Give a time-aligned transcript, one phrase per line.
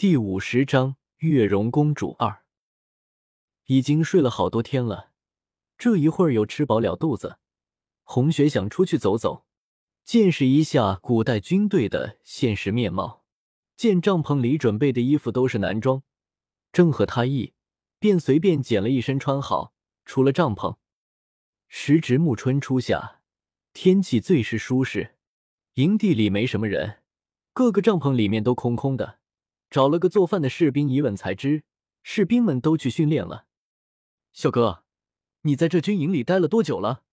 [0.00, 2.42] 第五十章月容公主二。
[3.66, 5.10] 已经睡了好多天了，
[5.76, 7.36] 这一会儿有吃饱了肚子，
[8.02, 9.44] 红雪想出去走走，
[10.02, 13.26] 见识一下古代军队的现实面貌。
[13.76, 16.02] 见帐篷里准备的衣服都是男装，
[16.72, 17.52] 正合他意，
[17.98, 19.74] 便随便捡了一身穿好，
[20.06, 20.78] 出了帐篷。
[21.68, 23.20] 时值暮春初夏，
[23.74, 25.16] 天气最是舒适，
[25.74, 27.02] 营地里没什么人，
[27.52, 29.19] 各个帐篷里面都空空的。
[29.70, 31.62] 找了个做饭的士兵一问才知，
[32.02, 33.46] 士兵们都去训练了。
[34.32, 34.84] 小哥，
[35.42, 37.04] 你在这军营里待了多久了？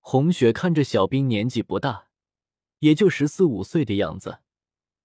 [0.00, 2.08] 红雪看着小兵年纪不大，
[2.78, 4.40] 也就十四五岁的样子，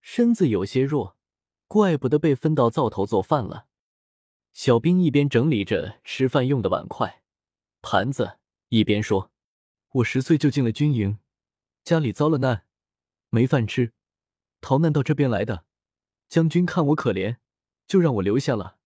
[0.01, 1.17] 身子有些弱，
[1.67, 3.67] 怪不得被分到灶头做饭了。
[4.53, 7.21] 小兵一边整理着吃饭用的碗筷、
[7.81, 8.39] 盘子，
[8.69, 9.31] 一边说
[9.93, 11.19] ：“我十岁就进了军营，
[11.83, 12.65] 家里遭了难，
[13.29, 13.93] 没饭吃，
[14.61, 15.65] 逃难到这边来的。”
[16.29, 17.37] 将军看我可怜，
[17.87, 18.77] 就让我留下了。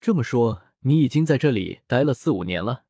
[0.00, 2.84] 这么说，你已经在这里待了四五年了？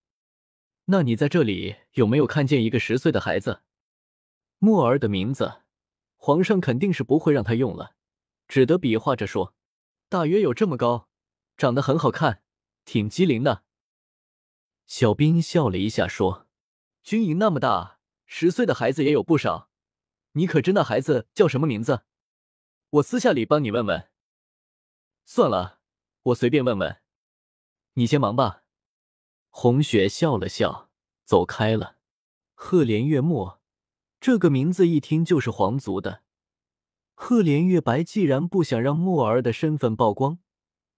[0.87, 3.63] 那你在这里有没有看见一个十岁的孩子？
[4.59, 5.63] 墨儿的名字，
[6.17, 7.95] 皇上肯定是不会让他用了，
[8.49, 9.55] 只得比划着说
[10.09, 11.09] ：“大约有这么高，
[11.57, 12.43] 长得很好看，
[12.85, 13.63] 挺机灵的。”
[14.87, 16.49] 小兵笑了一下说
[17.05, 19.71] ：“军营那么大，十岁的孩子也有不少。
[20.33, 22.03] 你可知那孩子叫什么名字？”
[22.91, 24.09] 我私下里帮你问问。
[25.27, 25.81] 算了，
[26.23, 27.03] 我随便问问。
[27.95, 28.65] 你先忙吧。
[29.51, 30.89] 红雪笑了笑，
[31.25, 31.97] 走开了。
[32.55, 33.61] 赫连月墨
[34.21, 36.23] 这个名字一听就是皇族的。
[37.15, 40.39] 赫连月白既然不想让墨儿的身份曝光，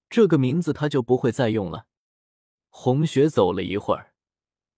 [0.08, 1.86] 这个名字他就不会再用了。
[2.68, 4.14] 红雪走了一会儿，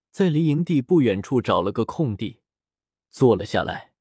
[0.09, 2.41] 在离营地不远处找了个空地，
[3.11, 3.93] 坐了下来，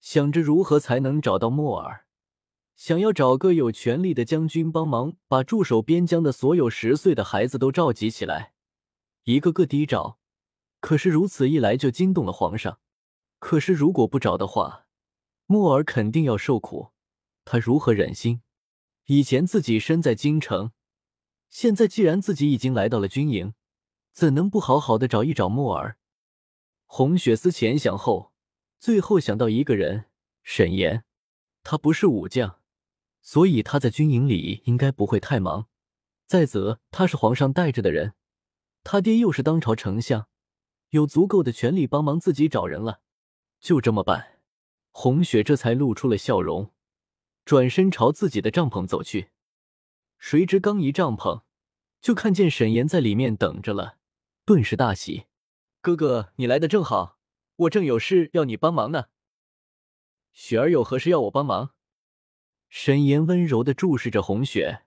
[0.00, 2.06] 想着如何才能找到墨儿。
[2.80, 8.54] 想要找个有权力的将军帮忙，把驻守边疆的所有十岁的孩子都召集起来，
[9.24, 10.18] 一个个低找。
[10.80, 12.80] 可是如此一来就惊动了皇上。
[13.38, 14.86] 可是如果不找的话，
[15.44, 16.92] 莫尔肯定要受苦。
[17.44, 18.40] 他如何忍心？
[19.08, 20.72] 以前自己身在京城，
[21.50, 23.52] 现在既然自己已经来到了军营，
[24.14, 25.98] 怎能不好好的找一找莫尔？
[26.86, 28.32] 红雪思前想后，
[28.78, 30.06] 最后想到一个人——
[30.42, 31.04] 沈岩。
[31.62, 32.59] 他不是武将。
[33.22, 35.68] 所以他在军营里应该不会太忙。
[36.26, 38.14] 再则，他是皇上带着的人，
[38.84, 40.28] 他爹又是当朝丞相，
[40.90, 43.00] 有足够的权力帮忙自己找人了。
[43.60, 44.38] 就这么办。
[44.92, 46.72] 红雪这才露出了笑容，
[47.44, 49.30] 转身朝自己的帐篷走去。
[50.18, 51.42] 谁知刚一帐篷，
[52.00, 53.98] 就看见沈岩在里面等着了，
[54.44, 55.26] 顿时大喜
[55.80, 57.18] ：“哥哥，你来的正好，
[57.56, 59.06] 我正有事要你帮忙呢。
[60.32, 61.70] 雪儿有何事要我帮忙？”
[62.70, 64.82] 沈岩温柔的注视着红雪，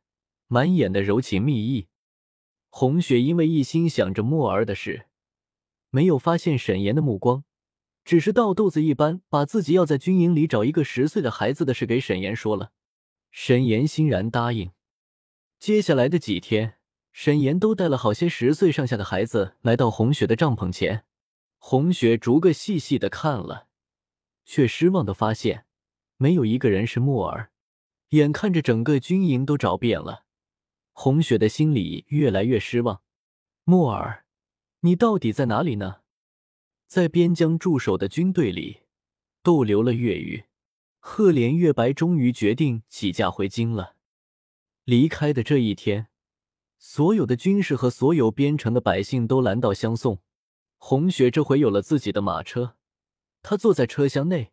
[0.47, 1.89] 满眼的柔情蜜意。
[2.69, 5.07] 红雪因为一心想着墨儿的事，
[5.89, 7.43] 没有发现沈岩的目光，
[8.05, 12.71] 只是倒豆子一般把自己要在军营里找一个十岁的孩子的事给沈岩说了。
[13.31, 14.71] 沈岩欣然答应。
[15.59, 16.75] 接下来的几天，
[17.11, 21.03] 沈岩都带了好些十岁上下的孩子来到红雪的帐篷前。
[21.57, 23.67] 红雪逐个细细的看了，
[24.45, 25.65] 却失望的发现，
[26.15, 27.51] 没有一个人是墨儿。
[28.13, 30.25] 眼看着整个军营都找遍了，
[30.91, 33.01] 红雪的心里越来越失望。
[33.63, 34.25] 莫尔，
[34.81, 36.01] 你到底在哪里呢？
[36.85, 38.81] 在边疆驻守的军队里
[39.41, 40.43] 逗留了月余，
[40.99, 43.95] 赫连月白终于决定起驾回京了。
[44.83, 46.09] 离开的这一天，
[46.77, 50.21] 所有的军士和所有边城的百姓都拦道相送。
[50.77, 52.75] 红雪这回有了自己的马车，
[53.41, 54.51] 她坐在车厢内。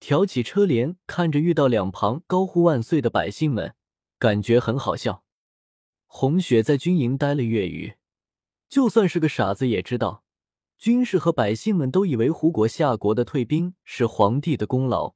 [0.00, 3.74] 挑起车帘，看着遇到两旁高呼万岁的百姓们，
[4.18, 5.24] 感觉很好笑。
[6.06, 7.96] 红雪在军营待了月余，
[8.68, 10.24] 就算是个傻子也知道，
[10.78, 15.14] 军士和百姓们都以为胡国夏国的退兵是皇帝的功劳，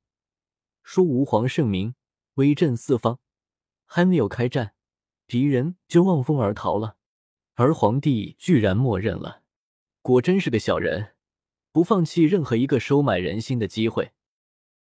[0.83, 1.94] 说吾皇圣明，
[2.34, 3.19] 威震四方，
[3.87, 4.75] 还没有开战，
[5.26, 6.97] 敌人就望风而逃了，
[7.55, 9.41] 而皇帝居然默认了，
[10.03, 11.14] 果真是个小人，
[11.73, 14.12] 不放弃任何一个收买人心的机会。